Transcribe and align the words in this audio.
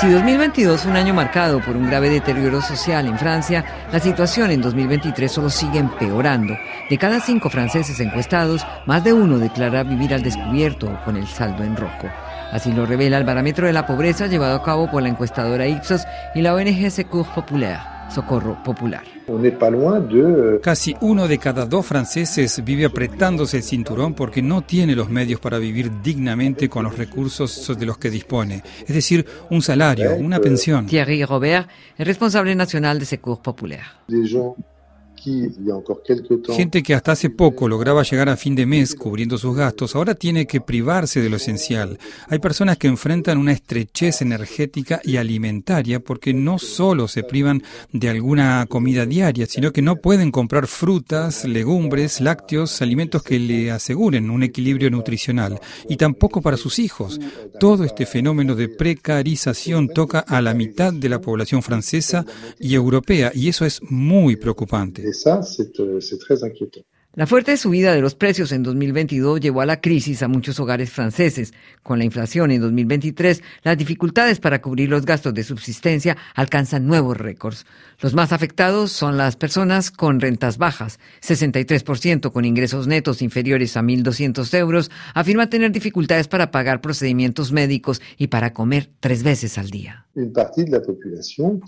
Si 0.00 0.10
2022 0.10 0.82
fue 0.82 0.90
un 0.90 0.98
año 0.98 1.14
marcado 1.14 1.58
por 1.60 1.74
un 1.74 1.86
grave 1.86 2.10
deterioro 2.10 2.60
social 2.60 3.06
en 3.06 3.18
Francia, 3.18 3.64
la 3.90 3.98
situación 3.98 4.50
en 4.50 4.60
2023 4.60 5.32
solo 5.32 5.48
sigue 5.48 5.78
empeorando. 5.78 6.54
De 6.90 6.98
cada 6.98 7.18
cinco 7.18 7.48
franceses 7.48 7.98
encuestados, 8.00 8.66
más 8.84 9.02
de 9.04 9.14
uno 9.14 9.38
declara 9.38 9.84
vivir 9.84 10.12
al 10.12 10.22
descubierto 10.22 10.86
o 10.86 11.02
con 11.02 11.16
el 11.16 11.26
saldo 11.26 11.64
en 11.64 11.78
rojo. 11.78 12.10
Así 12.52 12.72
lo 12.72 12.84
revela 12.84 13.16
el 13.16 13.24
barómetro 13.24 13.66
de 13.66 13.72
la 13.72 13.86
pobreza 13.86 14.26
llevado 14.26 14.56
a 14.56 14.62
cabo 14.62 14.90
por 14.90 15.02
la 15.02 15.08
encuestadora 15.08 15.66
Ipsos 15.66 16.04
y 16.34 16.42
la 16.42 16.54
ONG 16.54 16.90
Secours 16.90 17.30
Populaire. 17.30 17.95
Socorro 18.10 18.62
Popular. 18.62 19.02
Casi 20.62 20.94
uno 21.00 21.26
de 21.28 21.38
cada 21.38 21.66
dos 21.66 21.84
franceses 21.84 22.62
vive 22.64 22.84
apretándose 22.84 23.58
el 23.58 23.62
cinturón 23.62 24.14
porque 24.14 24.42
no 24.42 24.62
tiene 24.62 24.94
los 24.94 25.08
medios 25.08 25.40
para 25.40 25.58
vivir 25.58 25.90
dignamente 26.02 26.68
con 26.68 26.84
los 26.84 26.96
recursos 26.96 27.76
de 27.76 27.86
los 27.86 27.98
que 27.98 28.10
dispone, 28.10 28.62
es 28.86 28.94
decir, 28.94 29.26
un 29.50 29.62
salario, 29.62 30.14
una 30.16 30.38
pensión. 30.38 30.86
Thierry 30.86 31.24
Robert, 31.24 31.68
el 31.96 32.06
responsable 32.06 32.54
nacional 32.54 32.98
de 32.98 33.06
Secours 33.06 33.40
Populaire. 33.40 33.84
Gente 36.54 36.82
que 36.82 36.94
hasta 36.94 37.12
hace 37.12 37.30
poco 37.30 37.68
lograba 37.68 38.02
llegar 38.02 38.28
a 38.28 38.36
fin 38.36 38.54
de 38.54 38.66
mes 38.66 38.94
cubriendo 38.94 39.38
sus 39.38 39.56
gastos, 39.56 39.96
ahora 39.96 40.14
tiene 40.14 40.46
que 40.46 40.60
privarse 40.60 41.20
de 41.20 41.28
lo 41.28 41.36
esencial. 41.36 41.98
Hay 42.28 42.38
personas 42.38 42.76
que 42.78 42.86
enfrentan 42.86 43.38
una 43.38 43.52
estrechez 43.52 44.22
energética 44.22 45.00
y 45.02 45.16
alimentaria 45.16 46.00
porque 46.00 46.32
no 46.32 46.58
solo 46.58 47.08
se 47.08 47.22
privan 47.22 47.62
de 47.92 48.08
alguna 48.08 48.66
comida 48.68 49.06
diaria, 49.06 49.46
sino 49.46 49.72
que 49.72 49.82
no 49.82 49.96
pueden 49.96 50.30
comprar 50.30 50.66
frutas, 50.66 51.44
legumbres, 51.44 52.20
lácteos, 52.20 52.80
alimentos 52.82 53.22
que 53.22 53.38
le 53.38 53.70
aseguren 53.70 54.30
un 54.30 54.42
equilibrio 54.42 54.90
nutricional, 54.90 55.60
y 55.88 55.96
tampoco 55.96 56.40
para 56.40 56.56
sus 56.56 56.78
hijos. 56.78 57.20
Todo 57.58 57.84
este 57.84 58.06
fenómeno 58.06 58.54
de 58.54 58.68
precarización 58.68 59.88
toca 59.88 60.20
a 60.20 60.40
la 60.40 60.54
mitad 60.54 60.92
de 60.92 61.08
la 61.08 61.20
población 61.20 61.62
francesa 61.62 62.24
y 62.58 62.74
europea, 62.74 63.32
y 63.34 63.48
eso 63.48 63.64
es 63.64 63.80
muy 63.82 64.36
preocupante. 64.36 65.15
ça, 65.16 65.40
euh, 65.80 66.00
c'est 66.00 66.18
très 66.18 66.44
inquiétant. 66.44 66.82
La 67.16 67.26
fuerte 67.26 67.56
subida 67.56 67.94
de 67.94 68.02
los 68.02 68.14
precios 68.14 68.52
en 68.52 68.62
2022 68.62 69.40
llevó 69.40 69.62
a 69.62 69.66
la 69.66 69.80
crisis 69.80 70.22
a 70.22 70.28
muchos 70.28 70.60
hogares 70.60 70.90
franceses. 70.90 71.54
Con 71.82 71.98
la 71.98 72.04
inflación 72.04 72.50
en 72.50 72.60
2023, 72.60 73.42
las 73.62 73.78
dificultades 73.78 74.38
para 74.38 74.60
cubrir 74.60 74.90
los 74.90 75.06
gastos 75.06 75.32
de 75.32 75.42
subsistencia 75.42 76.18
alcanzan 76.34 76.86
nuevos 76.86 77.16
récords. 77.16 77.64
Los 78.00 78.12
más 78.12 78.32
afectados 78.32 78.92
son 78.92 79.16
las 79.16 79.36
personas 79.36 79.90
con 79.90 80.20
rentas 80.20 80.58
bajas. 80.58 81.00
63% 81.22 82.32
con 82.32 82.44
ingresos 82.44 82.86
netos 82.86 83.22
inferiores 83.22 83.78
a 83.78 83.80
1.200 83.80 84.54
euros 84.58 84.90
afirma 85.14 85.48
tener 85.48 85.72
dificultades 85.72 86.28
para 86.28 86.50
pagar 86.50 86.82
procedimientos 86.82 87.50
médicos 87.50 88.02
y 88.18 88.26
para 88.26 88.52
comer 88.52 88.90
tres 89.00 89.22
veces 89.22 89.56
al 89.56 89.70
día. 89.70 90.06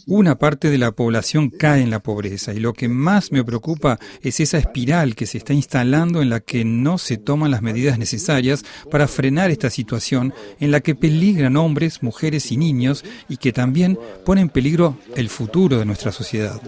Una 0.07 0.39
parte 0.39 0.71
de 0.71 0.79
la 0.79 0.93
población 0.93 1.51
cae 1.51 1.83
en 1.83 1.91
la 1.91 2.01
pobreza 2.01 2.55
y 2.55 2.61
lo 2.61 2.73
que 2.73 2.89
más 2.89 3.31
me 3.31 3.45
preocupa 3.45 3.99
es 4.23 4.41
esa 4.41 4.59
espiral 4.59 5.15
que 5.15 5.27
se 5.27 5.38
está 5.39 5.55
instalando 5.55 6.21
en 6.21 6.31
la 6.31 6.41
que 6.41 6.65
no 6.65 6.99
se 6.99 7.17
toman 7.17 7.51
las 7.51 7.63
medidas 7.63 7.99
necesarias 7.99 8.65
para 8.91 9.09
frenar 9.09 9.51
esta 9.51 9.71
situación 9.71 10.35
en 10.61 10.71
la 10.71 10.81
que 10.81 10.95
peligran 10.95 11.57
hombres, 11.57 12.03
mujeres 12.03 12.53
y 12.53 12.57
niños 12.57 13.05
y 13.29 13.39
que 13.39 13.53
también 13.53 13.99
pone 14.25 14.43
en 14.43 14.49
peligro 14.51 14.99
el 15.17 15.29
futuro 15.29 15.79
de 15.79 15.87
nuestra 15.87 16.13
sociedad. 16.13 16.61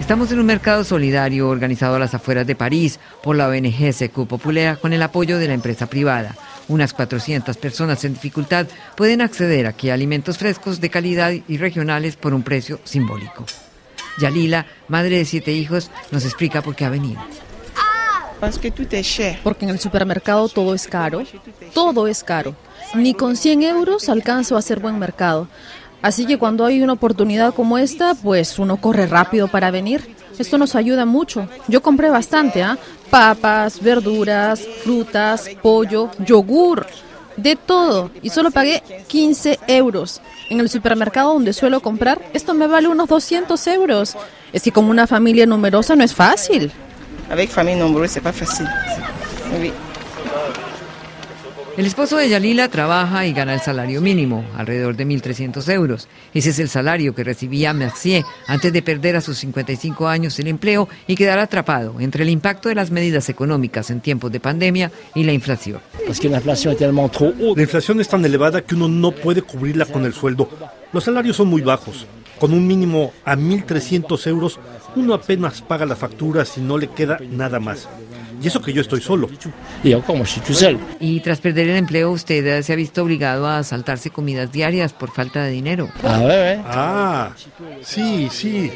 Estamos 0.00 0.32
en 0.32 0.38
un 0.38 0.46
mercado 0.46 0.84
solidario 0.84 1.48
organizado 1.48 1.96
a 1.96 1.98
las 1.98 2.14
afueras 2.14 2.46
de 2.46 2.54
París 2.54 3.00
por 3.22 3.36
la 3.36 3.48
ONG 3.48 3.92
Secu 3.92 4.26
Populaire 4.26 4.76
con 4.76 4.92
el 4.92 5.02
apoyo 5.02 5.38
de 5.38 5.48
la 5.48 5.54
empresa 5.54 5.86
privada. 5.86 6.36
Unas 6.68 6.92
400 6.92 7.56
personas 7.56 8.04
en 8.04 8.14
dificultad 8.14 8.66
pueden 8.96 9.20
acceder 9.20 9.66
aquí 9.66 9.90
a 9.90 9.94
alimentos 9.94 10.38
frescos 10.38 10.80
de 10.80 10.90
calidad 10.90 11.32
y 11.46 11.56
regionales 11.56 12.16
por 12.16 12.34
un 12.34 12.42
precio 12.42 12.80
simbólico. 12.84 13.44
Yalila, 14.18 14.66
madre 14.88 15.18
de 15.18 15.24
siete 15.24 15.52
hijos, 15.52 15.90
nos 16.10 16.24
explica 16.24 16.62
por 16.62 16.76
qué 16.76 16.84
ha 16.84 16.90
venido. 16.90 17.20
Porque 19.44 19.64
en 19.64 19.70
el 19.70 19.78
supermercado 19.78 20.48
todo 20.48 20.74
es 20.74 20.86
caro. 20.86 21.22
Todo 21.72 22.08
es 22.08 22.24
caro. 22.24 22.56
Ni 22.94 23.14
con 23.14 23.36
100 23.36 23.62
euros 23.62 24.08
alcanzo 24.08 24.56
a 24.56 24.58
hacer 24.58 24.80
buen 24.80 24.98
mercado. 24.98 25.48
Así 26.02 26.26
que 26.26 26.38
cuando 26.38 26.66
hay 26.66 26.82
una 26.82 26.94
oportunidad 26.94 27.54
como 27.54 27.78
esta, 27.78 28.14
pues 28.16 28.58
uno 28.58 28.78
corre 28.78 29.06
rápido 29.06 29.46
para 29.46 29.70
venir. 29.70 30.16
Esto 30.38 30.58
nos 30.58 30.74
ayuda 30.74 31.04
mucho. 31.04 31.48
Yo 31.68 31.82
compré 31.82 32.10
bastante, 32.10 32.62
¿ah? 32.62 32.78
Papas, 33.10 33.82
verduras, 33.82 34.66
frutas, 34.82 35.50
pollo, 35.62 36.10
yogur, 36.18 36.86
de 37.36 37.56
todo. 37.56 38.10
Y 38.22 38.30
solo 38.30 38.50
pagué 38.50 38.82
15 39.06 39.58
euros. 39.66 40.20
En 40.50 40.60
el 40.60 40.68
supermercado 40.68 41.32
donde 41.32 41.52
suelo 41.52 41.80
comprar, 41.80 42.20
esto 42.32 42.54
me 42.54 42.66
vale 42.66 42.88
unos 42.88 43.08
200 43.08 43.66
euros. 43.68 44.16
Es 44.52 44.62
que 44.62 44.72
con 44.72 44.86
una 44.86 45.06
familia 45.06 45.46
numerosa 45.46 45.96
no 45.96 46.04
es 46.04 46.14
fácil. 46.14 46.72
Avec. 49.54 49.91
El 51.74 51.86
esposo 51.86 52.18
de 52.18 52.28
Yalila 52.28 52.68
trabaja 52.68 53.26
y 53.26 53.32
gana 53.32 53.54
el 53.54 53.60
salario 53.60 54.02
mínimo, 54.02 54.44
alrededor 54.56 54.94
de 54.94 55.06
1.300 55.06 55.72
euros. 55.72 56.06
Ese 56.34 56.50
es 56.50 56.58
el 56.58 56.68
salario 56.68 57.14
que 57.14 57.24
recibía 57.24 57.72
Mercier 57.72 58.24
antes 58.46 58.74
de 58.74 58.82
perder 58.82 59.16
a 59.16 59.22
sus 59.22 59.38
55 59.38 60.06
años 60.06 60.38
el 60.38 60.48
empleo 60.48 60.86
y 61.06 61.14
quedar 61.14 61.38
atrapado 61.38 61.98
entre 61.98 62.24
el 62.24 62.28
impacto 62.28 62.68
de 62.68 62.74
las 62.74 62.90
medidas 62.90 63.30
económicas 63.30 63.90
en 63.90 64.02
tiempos 64.02 64.30
de 64.30 64.40
pandemia 64.40 64.92
y 65.14 65.24
la 65.24 65.32
inflación. 65.32 65.80
La 67.56 67.62
inflación 67.62 68.00
es 68.02 68.08
tan 68.08 68.22
elevada 68.22 68.60
que 68.60 68.74
uno 68.74 68.88
no 68.88 69.12
puede 69.12 69.40
cubrirla 69.40 69.86
con 69.86 70.04
el 70.04 70.12
sueldo. 70.12 70.50
Los 70.92 71.04
salarios 71.04 71.36
son 71.36 71.48
muy 71.48 71.62
bajos. 71.62 72.06
Con 72.38 72.52
un 72.52 72.66
mínimo 72.66 73.12
a 73.24 73.34
1.300 73.34 74.26
euros, 74.26 74.60
uno 74.94 75.14
apenas 75.14 75.62
paga 75.62 75.86
las 75.86 75.98
facturas 75.98 76.58
y 76.58 76.60
no 76.60 76.76
le 76.76 76.88
queda 76.88 77.18
nada 77.30 77.60
más. 77.60 77.88
Y 78.42 78.48
eso 78.48 78.60
que 78.60 78.72
yo 78.72 78.80
estoy 78.80 79.00
solo. 79.00 79.28
Y 81.00 81.20
tras 81.20 81.40
perder 81.40 81.68
el 81.68 81.76
empleo, 81.76 82.10
usted 82.10 82.62
se 82.62 82.72
ha 82.72 82.76
visto 82.76 83.02
obligado 83.02 83.46
a 83.46 83.62
saltarse 83.62 84.10
comidas 84.10 84.50
diarias 84.50 84.92
por 84.92 85.10
falta 85.10 85.44
de 85.44 85.50
dinero. 85.50 85.88
Ah, 86.66 87.30
sí, 87.82 88.28
sí. 88.30 88.72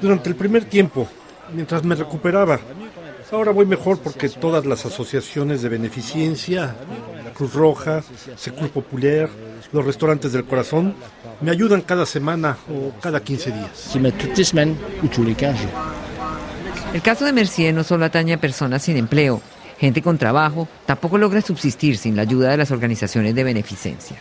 Durante 0.00 0.30
el 0.30 0.36
primer 0.36 0.64
tiempo, 0.64 1.06
mientras 1.52 1.84
me 1.84 1.94
recuperaba. 1.94 2.58
Ahora 3.32 3.52
voy 3.52 3.64
mejor 3.64 4.00
porque 4.00 4.28
todas 4.28 4.66
las 4.66 4.84
asociaciones 4.86 5.62
de 5.62 5.68
beneficencia, 5.68 6.74
la 7.24 7.30
Cruz 7.32 7.54
Roja, 7.54 8.02
Secur 8.36 8.70
Populaire, 8.70 9.28
los 9.72 9.84
restaurantes 9.84 10.32
del 10.32 10.44
corazón, 10.44 10.96
me 11.40 11.52
ayudan 11.52 11.82
cada 11.82 12.06
semana 12.06 12.56
o 12.68 12.92
cada 13.00 13.20
15 13.20 13.52
días. 13.52 13.90
El 16.92 17.02
caso 17.02 17.24
de 17.24 17.32
Mercier 17.32 17.72
no 17.72 17.84
solo 17.84 18.04
atañe 18.04 18.32
a 18.32 18.40
personas 18.40 18.82
sin 18.82 18.96
empleo. 18.96 19.40
Gente 19.78 20.02
con 20.02 20.18
trabajo 20.18 20.66
tampoco 20.86 21.18
logra 21.18 21.40
subsistir 21.40 21.96
sin 21.96 22.16
la 22.16 22.22
ayuda 22.22 22.50
de 22.50 22.56
las 22.56 22.72
organizaciones 22.72 23.34
de 23.34 23.44
beneficencia. 23.44 24.16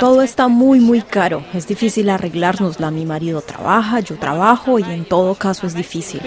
Todo 0.00 0.22
está 0.22 0.48
muy, 0.48 0.80
muy 0.80 1.02
caro. 1.02 1.44
Es 1.52 1.68
difícil 1.68 2.08
arreglárnosla. 2.08 2.90
Mi 2.90 3.04
marido 3.04 3.42
trabaja, 3.42 4.00
yo 4.00 4.16
trabajo 4.16 4.78
y 4.78 4.84
en 4.84 5.04
todo 5.04 5.34
caso 5.34 5.66
es 5.66 5.74
difícil. 5.74 6.22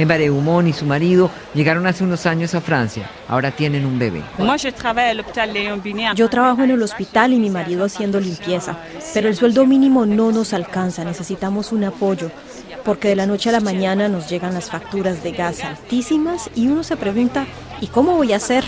Embaré 0.00 0.30
Humón 0.30 0.66
y 0.66 0.72
su 0.72 0.86
marido 0.86 1.30
llegaron 1.54 1.86
hace 1.86 2.04
unos 2.04 2.26
años 2.26 2.54
a 2.54 2.60
Francia. 2.60 3.10
Ahora 3.28 3.50
tienen 3.50 3.84
un 3.84 3.98
bebé. 3.98 4.22
Yo 6.14 6.28
trabajo 6.30 6.62
en 6.62 6.70
el 6.70 6.82
hospital 6.82 7.32
y 7.32 7.38
mi 7.38 7.50
marido 7.50 7.84
haciendo 7.84 8.20
limpieza, 8.20 8.76
pero 9.12 9.28
el 9.28 9.36
sueldo 9.36 9.66
mínimo 9.66 10.06
no 10.06 10.32
nos 10.32 10.52
alcanza. 10.52 11.04
Necesitamos 11.04 11.72
un 11.72 11.84
apoyo, 11.84 12.30
porque 12.84 13.08
de 13.08 13.16
la 13.16 13.26
noche 13.26 13.50
a 13.50 13.52
la 13.52 13.60
mañana 13.60 14.08
nos 14.08 14.28
llegan 14.28 14.54
las 14.54 14.70
facturas 14.70 15.22
de 15.22 15.32
gas 15.32 15.64
altísimas 15.64 16.50
y 16.54 16.68
uno 16.68 16.82
se 16.82 16.96
pregunta, 16.96 17.46
¿y 17.80 17.88
cómo 17.88 18.16
voy 18.16 18.32
a 18.32 18.36
hacer? 18.36 18.64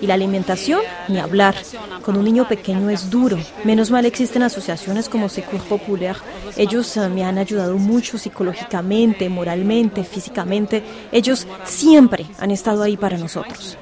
Y 0.00 0.06
la 0.06 0.14
alimentación, 0.14 0.80
ni 1.08 1.18
hablar. 1.18 1.54
Con 2.02 2.16
un 2.16 2.24
niño 2.24 2.48
pequeño 2.48 2.90
es 2.90 3.10
duro. 3.10 3.38
Menos 3.64 3.90
mal 3.90 4.06
existen 4.06 4.42
asociaciones 4.42 5.08
como 5.08 5.28
Secours 5.28 5.64
Populaire. 5.64 6.18
Ellos 6.56 6.96
eh, 6.96 7.08
me 7.08 7.24
han 7.24 7.38
ayudado 7.38 7.76
mucho 7.78 8.18
psicológicamente, 8.18 9.28
moralmente, 9.28 10.04
físicamente. 10.04 10.82
Ellos 11.12 11.46
siempre 11.64 12.26
han 12.38 12.50
estado 12.50 12.82
ahí 12.82 12.96
para 12.96 13.18
nosotros. 13.18 13.78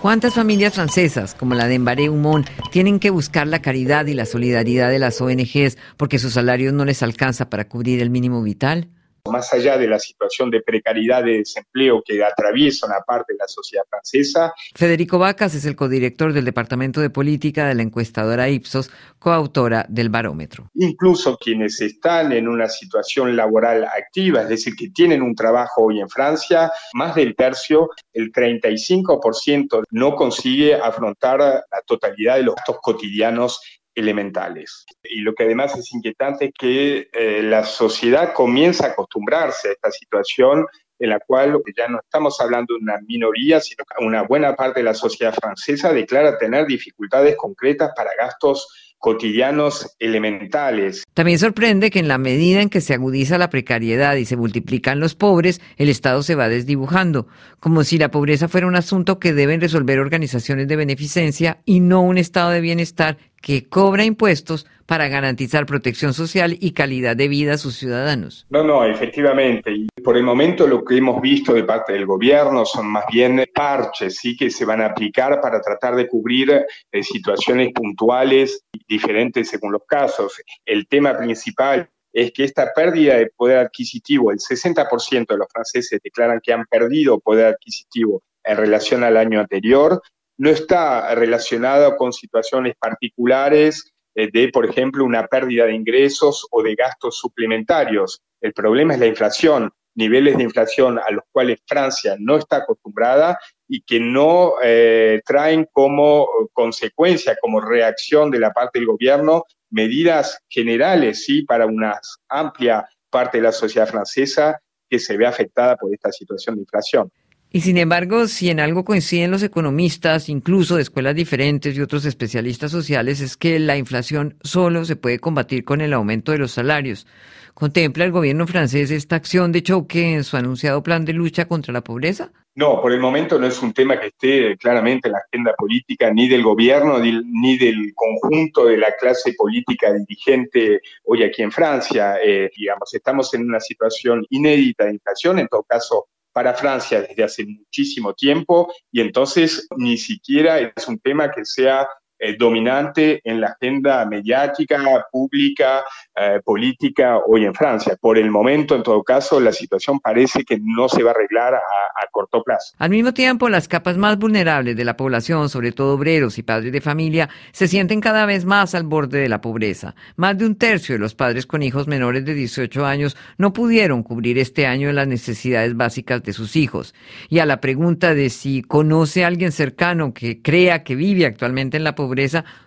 ¿Cuántas 0.00 0.32
familias 0.32 0.72
francesas, 0.72 1.34
como 1.34 1.54
la 1.54 1.66
de 1.66 1.78
Mbaré 1.78 2.08
Humón, 2.08 2.46
tienen 2.70 2.98
que 2.98 3.10
buscar 3.10 3.46
la 3.46 3.60
caridad 3.60 4.06
y 4.06 4.14
la 4.14 4.24
solidaridad 4.24 4.88
de 4.88 4.98
las 4.98 5.20
ONGs 5.20 5.76
porque 5.98 6.18
su 6.18 6.30
salario 6.30 6.72
no 6.72 6.86
les 6.86 7.02
alcanza 7.02 7.50
para 7.50 7.68
cubrir 7.68 8.00
el 8.00 8.08
mínimo 8.08 8.42
vital? 8.42 8.88
Más 9.30 9.52
allá 9.52 9.76
de 9.76 9.88
la 9.88 9.98
situación 9.98 10.50
de 10.50 10.62
precariedad 10.62 11.24
de 11.24 11.38
desempleo 11.38 12.02
que 12.04 12.22
atraviesa 12.24 12.86
una 12.86 13.00
parte 13.00 13.32
de 13.32 13.38
la 13.38 13.48
sociedad 13.48 13.84
francesa. 13.88 14.52
Federico 14.74 15.18
Vacas 15.18 15.54
es 15.54 15.64
el 15.64 15.76
codirector 15.76 16.32
del 16.32 16.44
Departamento 16.44 17.00
de 17.00 17.10
Política 17.10 17.66
de 17.66 17.74
la 17.74 17.82
encuestadora 17.82 18.48
Ipsos, 18.48 18.90
coautora 19.18 19.84
del 19.88 20.08
barómetro. 20.08 20.70
Incluso 20.74 21.36
quienes 21.36 21.80
están 21.80 22.32
en 22.32 22.48
una 22.48 22.68
situación 22.68 23.36
laboral 23.36 23.84
activa, 23.84 24.42
es 24.42 24.48
decir, 24.48 24.74
que 24.76 24.90
tienen 24.90 25.22
un 25.22 25.34
trabajo 25.34 25.84
hoy 25.84 26.00
en 26.00 26.08
Francia, 26.08 26.70
más 26.94 27.14
del 27.14 27.34
tercio, 27.34 27.90
el 28.12 28.32
35% 28.32 29.84
no 29.90 30.14
consigue 30.14 30.74
afrontar 30.74 31.38
la 31.40 31.82
totalidad 31.86 32.36
de 32.36 32.44
los 32.44 32.54
gastos 32.54 32.78
cotidianos 32.82 33.60
elementales. 34.00 34.84
Y 35.04 35.20
lo 35.20 35.34
que 35.34 35.44
además 35.44 35.76
es 35.76 35.92
inquietante 35.92 36.46
es 36.46 36.52
que 36.58 37.08
eh, 37.12 37.42
la 37.42 37.64
sociedad 37.64 38.32
comienza 38.32 38.86
a 38.86 38.90
acostumbrarse 38.90 39.68
a 39.68 39.72
esta 39.72 39.90
situación 39.90 40.66
en 40.98 41.10
la 41.10 41.18
cual 41.18 41.60
ya 41.76 41.88
no 41.88 41.98
estamos 42.00 42.40
hablando 42.40 42.74
de 42.74 42.82
una 42.82 42.98
minoría, 43.06 43.60
sino 43.60 43.84
que 43.84 44.04
una 44.04 44.22
buena 44.22 44.54
parte 44.54 44.80
de 44.80 44.84
la 44.84 44.94
sociedad 44.94 45.34
francesa 45.34 45.92
declara 45.92 46.38
tener 46.38 46.66
dificultades 46.66 47.36
concretas 47.36 47.92
para 47.96 48.10
gastos 48.18 48.90
cotidianos 49.00 49.96
elementales. 49.98 51.04
También 51.14 51.38
sorprende 51.38 51.90
que 51.90 52.00
en 52.00 52.06
la 52.06 52.18
medida 52.18 52.60
en 52.60 52.68
que 52.68 52.82
se 52.82 52.92
agudiza 52.92 53.38
la 53.38 53.48
precariedad 53.48 54.16
y 54.16 54.26
se 54.26 54.36
multiplican 54.36 55.00
los 55.00 55.14
pobres, 55.14 55.62
el 55.78 55.88
Estado 55.88 56.22
se 56.22 56.34
va 56.34 56.50
desdibujando, 56.50 57.26
como 57.60 57.82
si 57.82 57.96
la 57.96 58.10
pobreza 58.10 58.46
fuera 58.46 58.66
un 58.66 58.76
asunto 58.76 59.18
que 59.18 59.32
deben 59.32 59.62
resolver 59.62 59.98
organizaciones 59.98 60.68
de 60.68 60.76
beneficencia 60.76 61.62
y 61.64 61.80
no 61.80 62.02
un 62.02 62.18
estado 62.18 62.50
de 62.50 62.60
bienestar 62.60 63.16
que 63.40 63.68
cobra 63.68 64.04
impuestos 64.04 64.66
para 64.86 65.08
garantizar 65.08 65.66
protección 65.66 66.14
social 66.14 66.56
y 66.60 66.72
calidad 66.72 67.16
de 67.16 67.28
vida 67.28 67.54
a 67.54 67.58
sus 67.58 67.76
ciudadanos. 67.76 68.46
No, 68.50 68.64
no, 68.64 68.84
efectivamente. 68.84 69.86
Por 70.02 70.16
el 70.16 70.24
momento 70.24 70.66
lo 70.66 70.84
que 70.84 70.96
hemos 70.96 71.22
visto 71.22 71.54
de 71.54 71.62
parte 71.62 71.92
del 71.92 72.06
gobierno 72.06 72.64
son 72.64 72.88
más 72.88 73.04
bien 73.12 73.44
parches, 73.54 74.16
sí, 74.16 74.36
que 74.36 74.50
se 74.50 74.64
van 74.64 74.80
a 74.80 74.86
aplicar 74.86 75.40
para 75.40 75.60
tratar 75.60 75.94
de 75.94 76.08
cubrir 76.08 76.66
eh, 76.90 77.02
situaciones 77.02 77.72
puntuales 77.72 78.64
diferentes 78.88 79.48
según 79.48 79.72
los 79.72 79.82
casos. 79.86 80.42
El 80.64 80.88
tema 80.88 81.16
principal 81.16 81.88
es 82.12 82.32
que 82.32 82.44
esta 82.44 82.72
pérdida 82.74 83.16
de 83.16 83.30
poder 83.36 83.58
adquisitivo, 83.58 84.32
el 84.32 84.38
60% 84.38 85.26
de 85.28 85.36
los 85.36 85.46
franceses 85.52 86.00
declaran 86.02 86.40
que 86.42 86.52
han 86.52 86.64
perdido 86.66 87.20
poder 87.20 87.46
adquisitivo 87.46 88.22
en 88.42 88.56
relación 88.56 89.04
al 89.04 89.16
año 89.16 89.38
anterior, 89.38 90.02
no 90.40 90.48
está 90.48 91.14
relacionado 91.14 91.98
con 91.98 92.14
situaciones 92.14 92.74
particulares 92.80 93.92
eh, 94.14 94.30
de, 94.32 94.48
por 94.48 94.64
ejemplo, 94.64 95.04
una 95.04 95.26
pérdida 95.26 95.66
de 95.66 95.74
ingresos 95.74 96.46
o 96.50 96.62
de 96.62 96.74
gastos 96.74 97.18
suplementarios. 97.18 98.22
El 98.40 98.54
problema 98.54 98.94
es 98.94 99.00
la 99.00 99.06
inflación, 99.06 99.70
niveles 99.94 100.38
de 100.38 100.44
inflación 100.44 100.98
a 100.98 101.10
los 101.10 101.24
cuales 101.30 101.58
Francia 101.66 102.16
no 102.18 102.38
está 102.38 102.56
acostumbrada 102.56 103.38
y 103.68 103.82
que 103.82 104.00
no 104.00 104.54
eh, 104.62 105.20
traen 105.26 105.68
como 105.72 106.26
consecuencia, 106.54 107.36
como 107.38 107.60
reacción 107.60 108.30
de 108.30 108.38
la 108.38 108.50
parte 108.50 108.78
del 108.78 108.86
gobierno, 108.86 109.44
medidas 109.68 110.38
generales, 110.48 111.22
sí, 111.26 111.42
para 111.42 111.66
una 111.66 112.00
amplia 112.30 112.88
parte 113.10 113.36
de 113.36 113.44
la 113.44 113.52
sociedad 113.52 113.86
francesa 113.86 114.58
que 114.88 114.98
se 114.98 115.18
ve 115.18 115.26
afectada 115.26 115.76
por 115.76 115.92
esta 115.92 116.10
situación 116.10 116.54
de 116.54 116.62
inflación. 116.62 117.12
Y 117.52 117.62
sin 117.62 117.78
embargo, 117.78 118.28
si 118.28 118.48
en 118.48 118.60
algo 118.60 118.84
coinciden 118.84 119.32
los 119.32 119.42
economistas, 119.42 120.28
incluso 120.28 120.76
de 120.76 120.82
escuelas 120.82 121.16
diferentes 121.16 121.76
y 121.76 121.80
otros 121.80 122.04
especialistas 122.04 122.70
sociales, 122.70 123.20
es 123.20 123.36
que 123.36 123.58
la 123.58 123.76
inflación 123.76 124.36
solo 124.42 124.84
se 124.84 124.94
puede 124.94 125.18
combatir 125.18 125.64
con 125.64 125.80
el 125.80 125.92
aumento 125.92 126.30
de 126.30 126.38
los 126.38 126.52
salarios. 126.52 127.08
¿Contempla 127.54 128.04
el 128.04 128.12
gobierno 128.12 128.46
francés 128.46 128.92
esta 128.92 129.16
acción 129.16 129.50
de 129.50 129.64
choque 129.64 130.14
en 130.14 130.22
su 130.22 130.36
anunciado 130.36 130.80
plan 130.84 131.04
de 131.04 131.12
lucha 131.12 131.46
contra 131.46 131.72
la 131.72 131.82
pobreza? 131.82 132.30
No, 132.54 132.80
por 132.80 132.92
el 132.92 133.00
momento 133.00 133.36
no 133.36 133.48
es 133.48 133.60
un 133.62 133.72
tema 133.72 133.98
que 133.98 134.08
esté 134.08 134.56
claramente 134.56 135.08
en 135.08 135.12
la 135.12 135.18
agenda 135.18 135.52
política 135.56 136.12
ni 136.12 136.28
del 136.28 136.44
gobierno 136.44 137.00
ni 137.00 137.58
del 137.58 137.92
conjunto 137.96 138.66
de 138.66 138.76
la 138.76 138.92
clase 138.92 139.34
política 139.36 139.92
dirigente 139.92 140.80
hoy 141.04 141.24
aquí 141.24 141.42
en 141.42 141.50
Francia. 141.50 142.14
Eh, 142.24 142.48
digamos, 142.56 142.94
estamos 142.94 143.34
en 143.34 143.42
una 143.42 143.58
situación 143.58 144.24
inédita 144.30 144.84
de 144.84 144.92
inflación, 144.92 145.40
en 145.40 145.48
todo 145.48 145.64
caso 145.64 146.06
para 146.32 146.54
Francia 146.54 147.02
desde 147.02 147.24
hace 147.24 147.46
muchísimo 147.46 148.14
tiempo 148.14 148.72
y 148.92 149.00
entonces 149.00 149.66
ni 149.76 149.96
siquiera 149.96 150.58
es 150.58 150.88
un 150.88 150.98
tema 150.98 151.30
que 151.30 151.44
sea 151.44 151.88
eh, 152.22 152.36
dominante 152.36 153.22
en 153.24 153.40
la 153.40 153.48
agenda 153.48 154.04
mediática, 154.04 154.78
pública, 155.10 155.82
eh, 156.14 156.40
política 156.44 157.18
hoy 157.26 157.46
en 157.46 157.54
Francia. 157.54 157.96
Por 157.98 158.18
el 158.18 158.30
momento, 158.30 158.76
en 158.76 158.82
todo 158.82 159.02
caso, 159.02 159.40
la 159.40 159.52
situación 159.52 160.00
parece 160.00 160.44
que 160.44 160.58
no 160.62 160.86
se 160.86 161.02
va 161.02 161.12
a 161.12 161.14
arreglar 161.14 161.54
a, 161.54 161.58
a 161.58 162.06
corto 162.12 162.42
plazo. 162.42 162.74
Al 162.78 162.90
mismo 162.90 163.14
tiempo, 163.14 163.48
las 163.48 163.68
capas 163.68 163.96
más 163.96 164.18
vulnerables 164.18 164.76
de 164.76 164.84
la 164.84 164.98
población, 164.98 165.48
sobre 165.48 165.72
todo 165.72 165.94
obreros 165.94 166.36
y 166.36 166.42
padres 166.42 166.72
de 166.72 166.82
familia, 166.82 167.30
se 167.52 167.68
sienten 167.68 168.02
cada 168.02 168.26
vez 168.26 168.44
más 168.44 168.74
al 168.74 168.84
borde 168.84 169.20
de 169.20 169.28
la 169.30 169.40
pobreza. 169.40 169.94
Más 170.16 170.36
de 170.36 170.44
un 170.44 170.56
tercio 170.56 170.94
de 170.94 170.98
los 170.98 171.14
padres 171.14 171.46
con 171.46 171.62
hijos 171.62 171.88
menores 171.88 172.26
de 172.26 172.34
18 172.34 172.84
años 172.84 173.16
no 173.38 173.54
pudieron 173.54 174.02
cubrir 174.02 174.38
este 174.38 174.66
año 174.66 174.92
las 174.92 175.08
necesidades 175.08 175.74
básicas 175.74 176.22
de 176.22 176.34
sus 176.34 176.54
hijos. 176.56 176.94
Y 177.30 177.38
a 177.38 177.46
la 177.46 177.62
pregunta 177.62 178.14
de 178.14 178.28
si 178.28 178.60
conoce 178.60 179.24
a 179.24 179.28
alguien 179.28 179.52
cercano 179.52 180.12
que 180.12 180.42
crea 180.42 180.82
que 180.82 180.94
vive 180.94 181.24
actualmente 181.24 181.78
en 181.78 181.84
la 181.84 181.94
pobreza, 181.94 182.09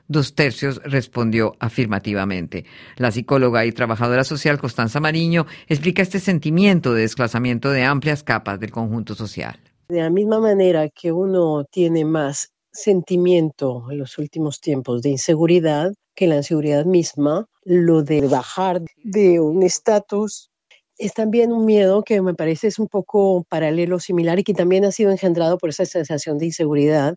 dos 0.08 0.36
tercios 0.36 0.82
respondió 0.84 1.56
afirmativamente. 1.60 2.66
La 2.98 3.12
psicóloga 3.12 3.66
y 3.66 3.72
trabajadora 3.72 4.24
social 4.24 4.60
Constanza 4.60 5.00
Mariño 5.00 5.46
explica 5.68 6.02
este 6.02 6.20
sentimiento 6.20 6.94
de 6.94 7.02
desplazamiento 7.02 7.70
de 7.72 7.84
amplias 7.84 8.24
capas 8.24 8.60
del 8.60 8.72
conjunto 8.72 9.16
social. 9.16 9.60
De 9.90 10.02
la 10.02 10.10
misma 10.10 10.40
manera 10.40 10.90
que 10.90 11.12
uno 11.12 11.66
tiene 11.66 12.06
más 12.06 12.52
sentimiento 12.72 13.86
en 13.92 14.00
los 14.00 14.18
últimos 14.18 14.60
tiempos 14.60 15.02
de 15.02 15.10
inseguridad 15.10 15.94
que 16.16 16.28
la 16.28 16.38
inseguridad 16.38 16.86
misma, 16.86 17.48
lo 17.64 18.04
de 18.04 18.22
bajar 18.28 18.82
de 19.04 19.40
un 19.40 19.64
estatus 19.64 20.52
es 20.98 21.14
también 21.14 21.52
un 21.52 21.66
miedo 21.66 22.04
que 22.04 22.22
me 22.22 22.34
parece 22.34 22.68
es 22.68 22.80
un 22.80 22.88
poco 22.88 23.46
paralelo, 23.50 24.00
similar 24.00 24.40
y 24.40 24.44
que 24.44 24.54
también 24.54 24.86
ha 24.86 24.92
sido 24.92 25.12
engendrado 25.12 25.58
por 25.58 25.70
esa 25.70 25.86
sensación 25.86 26.38
de 26.38 26.46
inseguridad 26.46 27.16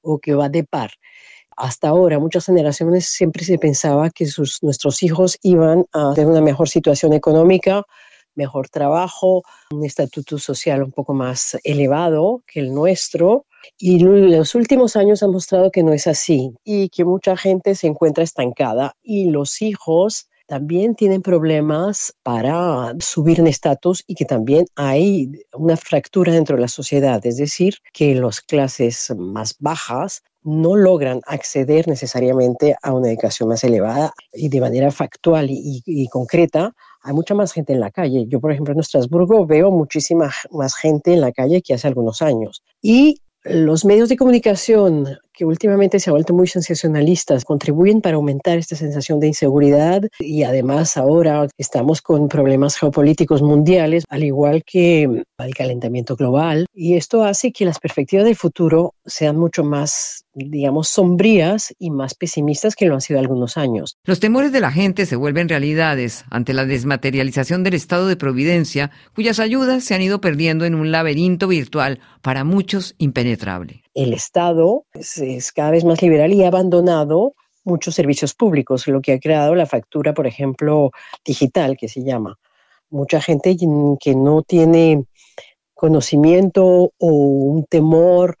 o 0.00 0.18
que 0.18 0.34
va 0.34 0.48
de 0.48 0.64
par 0.64 0.90
hasta 1.56 1.88
ahora, 1.88 2.18
muchas 2.18 2.46
generaciones 2.46 3.06
siempre 3.06 3.44
se 3.44 3.58
pensaba 3.58 4.10
que 4.10 4.26
nuestros 4.62 5.02
hijos 5.02 5.38
iban 5.42 5.84
a 5.92 6.12
tener 6.14 6.30
una 6.30 6.40
mejor 6.40 6.68
situación 6.68 7.12
económica, 7.12 7.84
mejor 8.34 8.68
trabajo, 8.68 9.42
un 9.70 9.84
estatuto 9.84 10.38
social 10.38 10.82
un 10.82 10.92
poco 10.92 11.14
más 11.14 11.56
elevado 11.64 12.42
que 12.46 12.60
el 12.60 12.72
nuestro. 12.72 13.46
Y 13.78 14.00
los 14.00 14.54
últimos 14.54 14.96
años 14.96 15.22
han 15.22 15.30
mostrado 15.30 15.70
que 15.70 15.84
no 15.84 15.92
es 15.92 16.06
así 16.06 16.52
y 16.64 16.88
que 16.88 17.04
mucha 17.04 17.36
gente 17.36 17.74
se 17.76 17.86
encuentra 17.86 18.24
estancada 18.24 18.96
y 19.02 19.30
los 19.30 19.62
hijos 19.62 20.28
también 20.52 20.94
tienen 20.94 21.22
problemas 21.22 22.14
para 22.22 22.92
subir 22.98 23.40
en 23.40 23.46
estatus 23.46 24.04
y 24.06 24.14
que 24.14 24.26
también 24.26 24.66
hay 24.76 25.32
una 25.54 25.78
fractura 25.78 26.30
dentro 26.30 26.56
de 26.56 26.60
la 26.60 26.68
sociedad, 26.68 27.24
es 27.24 27.38
decir, 27.38 27.76
que 27.94 28.14
las 28.14 28.42
clases 28.42 29.14
más 29.16 29.56
bajas 29.60 30.22
no 30.42 30.76
logran 30.76 31.22
acceder 31.24 31.88
necesariamente 31.88 32.76
a 32.82 32.92
una 32.92 33.08
educación 33.08 33.48
más 33.48 33.64
elevada 33.64 34.12
y 34.34 34.50
de 34.50 34.60
manera 34.60 34.90
factual 34.90 35.46
y, 35.48 36.06
concreta. 36.08 36.74
Hay 37.00 37.14
mucha 37.14 37.34
más 37.34 37.54
gente 37.54 37.72
en 37.72 37.80
la 37.80 37.90
calle. 37.90 38.26
Yo, 38.28 38.38
por 38.38 38.52
ejemplo, 38.52 38.74
en 38.74 38.80
Estrasburgo 38.80 39.46
veo 39.46 39.70
muchísima 39.70 40.30
más 40.50 40.74
gente 40.74 41.14
en 41.14 41.22
la 41.22 41.32
calle 41.32 41.62
que 41.62 41.72
hace 41.72 41.88
algunos 41.88 42.20
años. 42.20 42.62
Y 42.82 43.22
los 43.44 43.86
medios 43.86 44.10
de 44.10 44.18
comunicación 44.18 45.18
que 45.42 45.46
últimamente 45.46 45.98
se 45.98 46.08
han 46.08 46.12
vuelto 46.12 46.34
muy 46.34 46.46
sensacionalistas, 46.46 47.44
contribuyen 47.44 48.00
para 48.00 48.14
aumentar 48.14 48.58
esta 48.58 48.76
sensación 48.76 49.18
de 49.18 49.26
inseguridad 49.26 50.02
y 50.20 50.44
además 50.44 50.96
ahora 50.96 51.48
estamos 51.58 52.00
con 52.00 52.28
problemas 52.28 52.76
geopolíticos 52.76 53.42
mundiales, 53.42 54.04
al 54.08 54.22
igual 54.22 54.62
que 54.64 55.02
el 55.02 55.54
calentamiento 55.56 56.14
global, 56.14 56.66
y 56.72 56.94
esto 56.94 57.24
hace 57.24 57.50
que 57.50 57.64
las 57.64 57.80
perspectivas 57.80 58.24
del 58.24 58.36
futuro 58.36 58.94
sean 59.04 59.36
mucho 59.36 59.64
más, 59.64 60.24
digamos, 60.32 60.88
sombrías 60.88 61.74
y 61.76 61.90
más 61.90 62.14
pesimistas 62.14 62.76
que 62.76 62.86
lo 62.86 62.94
han 62.94 63.00
sido 63.00 63.18
algunos 63.18 63.56
años. 63.56 63.96
Los 64.04 64.20
temores 64.20 64.52
de 64.52 64.60
la 64.60 64.70
gente 64.70 65.06
se 65.06 65.16
vuelven 65.16 65.48
realidades 65.48 66.24
ante 66.30 66.52
la 66.52 66.66
desmaterialización 66.66 67.64
del 67.64 67.74
estado 67.74 68.06
de 68.06 68.14
providencia, 68.14 68.92
cuyas 69.12 69.40
ayudas 69.40 69.82
se 69.82 69.96
han 69.96 70.02
ido 70.02 70.20
perdiendo 70.20 70.66
en 70.66 70.76
un 70.76 70.92
laberinto 70.92 71.48
virtual 71.48 71.98
para 72.20 72.44
muchos 72.44 72.94
impenetrable 72.98 73.81
el 73.94 74.12
Estado 74.14 74.86
es, 74.94 75.52
cada 75.52 75.70
vez 75.70 75.84
más 75.84 76.02
liberal 76.02 76.32
y 76.32 76.44
ha 76.44 76.48
abandonado 76.48 77.34
muchos 77.64 77.94
servicios 77.94 78.34
públicos, 78.34 78.86
lo 78.88 79.00
que 79.00 79.12
ha 79.12 79.20
creado 79.20 79.54
la 79.54 79.66
factura, 79.66 80.14
por 80.14 80.26
ejemplo, 80.26 80.90
digital, 81.24 81.76
que 81.76 81.88
se 81.88 82.02
llama. 82.02 82.38
Mucha 82.90 83.20
gente 83.20 83.56
que 83.56 84.14
no 84.14 84.42
tiene 84.42 85.04
conocimiento 85.74 86.92
o 86.98 87.06
un 87.06 87.64
temor 87.64 88.36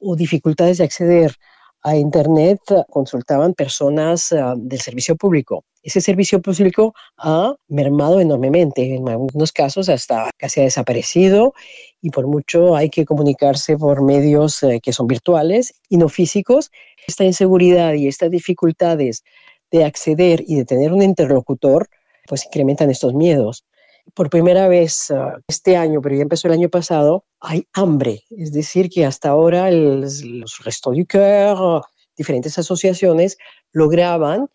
o 0.00 0.16
dificultades 0.16 0.78
de 0.78 0.84
acceder 0.84 1.36
a 1.84 1.96
Internet 1.96 2.60
consultaban 2.90 3.52
personas 3.52 4.32
ah, 4.32 4.54
del 4.56 4.80
servicio 4.80 5.16
público. 5.16 5.64
Ese 5.82 6.00
servicio 6.00 6.40
público 6.40 6.94
ha 7.18 7.54
mermado 7.68 8.20
enormemente, 8.20 8.94
en 8.94 9.06
algunos 9.06 9.52
casos 9.52 9.90
hasta 9.90 10.30
casi 10.38 10.60
ha 10.60 10.64
desaparecido 10.64 11.52
y 12.00 12.08
por 12.08 12.26
mucho 12.26 12.74
hay 12.74 12.88
que 12.88 13.04
comunicarse 13.04 13.76
por 13.76 14.02
medios 14.02 14.62
eh, 14.62 14.80
que 14.82 14.94
son 14.94 15.06
virtuales 15.06 15.74
y 15.90 15.98
no 15.98 16.08
físicos. 16.08 16.70
Esta 17.06 17.24
inseguridad 17.24 17.92
y 17.92 18.08
estas 18.08 18.30
dificultades 18.30 19.22
de 19.70 19.84
acceder 19.84 20.42
y 20.46 20.56
de 20.56 20.64
tener 20.64 20.90
un 20.90 21.02
interlocutor, 21.02 21.88
pues 22.26 22.46
incrementan 22.46 22.90
estos 22.90 23.12
miedos. 23.12 23.66
Por 24.12 24.30
primera 24.30 24.68
vez 24.68 25.10
ah, 25.10 25.38
este 25.48 25.76
año, 25.76 26.00
pero 26.02 26.14
ya 26.14 26.22
empezó 26.22 26.48
el 26.48 26.54
año 26.54 26.68
pasado, 26.68 27.24
hay 27.40 27.66
hambre. 27.72 28.22
Es 28.30 28.52
decir, 28.52 28.90
que 28.90 29.06
hasta 29.06 29.30
ahora 29.30 29.70
los 29.70 30.22
Restos 30.64 30.96
du 30.96 31.06
Coeur, 31.06 31.82
diferentes 32.16 32.58
asociaciones, 32.58 33.38
lograban 33.72 34.48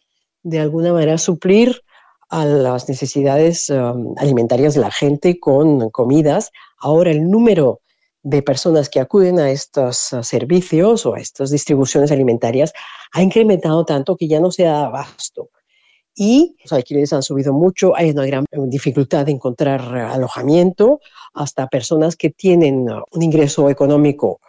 de 0.43 0.59
alguna 0.59 0.93
manera 0.93 1.17
suplir 1.17 1.81
a 2.29 2.45
las 2.45 2.87
necesidades 2.87 3.69
um, 3.69 4.13
alimentarias 4.17 4.75
de 4.75 4.81
la 4.81 4.91
gente 4.91 5.39
con 5.39 5.89
comidas. 5.89 6.51
Ahora 6.77 7.11
el 7.11 7.29
número 7.29 7.81
de 8.21 8.41
personas 8.43 8.89
que 8.89 8.99
acuden 8.99 9.39
a 9.39 9.49
estos 9.49 10.13
uh, 10.13 10.23
servicios 10.23 11.05
o 11.05 11.15
a 11.15 11.19
estas 11.19 11.49
distribuciones 11.49 12.11
alimentarias 12.11 12.71
ha 13.13 13.23
incrementado 13.23 13.83
tanto 13.85 14.15
que 14.15 14.27
ya 14.27 14.39
no 14.39 14.51
se 14.51 14.63
da 14.63 14.85
abasto. 14.85 15.49
Y 16.15 16.57
los 16.63 16.73
alquileres 16.73 17.13
han 17.13 17.23
subido 17.23 17.53
mucho, 17.53 17.95
hay 17.95 18.11
una 18.11 18.25
gran 18.25 18.45
dificultad 18.67 19.25
de 19.25 19.31
encontrar 19.31 19.81
alojamiento, 19.81 20.99
hasta 21.33 21.67
personas 21.67 22.15
que 22.15 22.29
tienen 22.29 22.89
uh, 22.89 23.03
un 23.11 23.21
ingreso 23.21 23.69
económico 23.69 24.41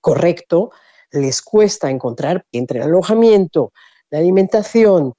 correcto, 0.00 0.70
les 1.10 1.42
cuesta 1.42 1.90
encontrar 1.90 2.44
entre 2.52 2.78
el 2.80 2.86
alojamiento, 2.86 3.72
la 4.10 4.18
alimentación, 4.18 5.14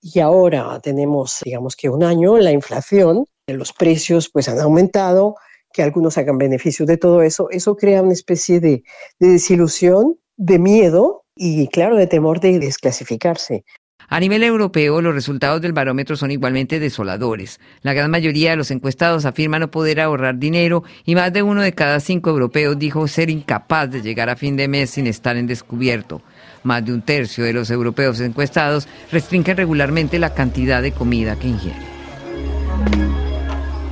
y 0.00 0.20
ahora 0.20 0.78
tenemos, 0.80 1.40
digamos 1.44 1.74
que 1.74 1.88
un 1.88 2.04
año, 2.04 2.38
la 2.38 2.52
inflación, 2.52 3.26
los 3.46 3.72
precios 3.72 4.30
pues 4.32 4.48
han 4.48 4.60
aumentado, 4.60 5.36
que 5.72 5.82
algunos 5.82 6.16
hagan 6.18 6.38
beneficio 6.38 6.86
de 6.86 6.96
todo 6.96 7.22
eso, 7.22 7.48
eso 7.50 7.76
crea 7.76 8.02
una 8.02 8.12
especie 8.12 8.60
de 8.60 8.84
desilusión, 9.18 10.18
de 10.36 10.58
miedo 10.58 11.24
y 11.34 11.68
claro, 11.68 11.96
de 11.96 12.06
temor 12.06 12.40
de 12.40 12.58
desclasificarse. 12.58 13.64
A 14.10 14.20
nivel 14.20 14.42
europeo, 14.42 15.02
los 15.02 15.14
resultados 15.14 15.60
del 15.60 15.74
barómetro 15.74 16.16
son 16.16 16.30
igualmente 16.30 16.80
desoladores. 16.80 17.60
La 17.82 17.92
gran 17.92 18.10
mayoría 18.10 18.50
de 18.50 18.56
los 18.56 18.70
encuestados 18.70 19.26
afirman 19.26 19.60
no 19.60 19.70
poder 19.70 20.00
ahorrar 20.00 20.38
dinero 20.38 20.82
y 21.04 21.14
más 21.14 21.30
de 21.30 21.42
uno 21.42 21.60
de 21.60 21.74
cada 21.74 22.00
cinco 22.00 22.30
europeos 22.30 22.78
dijo 22.78 23.06
ser 23.06 23.28
incapaz 23.28 23.90
de 23.90 24.00
llegar 24.00 24.30
a 24.30 24.36
fin 24.36 24.56
de 24.56 24.66
mes 24.66 24.90
sin 24.90 25.06
estar 25.06 25.36
en 25.36 25.46
descubierto. 25.46 26.22
Más 26.62 26.84
de 26.86 26.94
un 26.94 27.02
tercio 27.02 27.44
de 27.44 27.52
los 27.52 27.70
europeos 27.70 28.18
encuestados 28.20 28.88
restringen 29.12 29.58
regularmente 29.58 30.18
la 30.18 30.32
cantidad 30.32 30.80
de 30.80 30.92
comida 30.92 31.38
que 31.38 31.48
ingieren. 31.48 31.82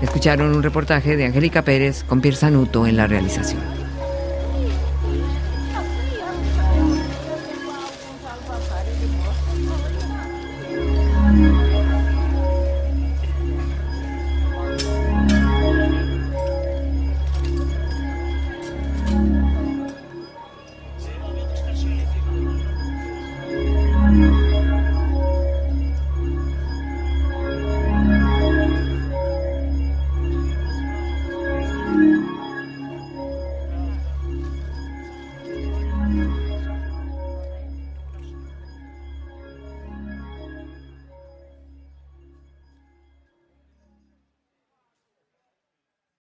Escucharon 0.01 0.57
un 0.57 0.63
reportaje 0.63 1.17
de 1.17 1.27
Angélica 1.27 1.61
Pérez 1.61 2.05
con 2.05 2.23
Pierre 2.23 2.39
Sanuto 2.39 2.87
en 2.87 2.97
la 2.97 3.07
realización. 3.07 3.86